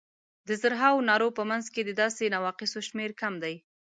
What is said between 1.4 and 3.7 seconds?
منځ کې د داسې نواقصو شمېر کم دی.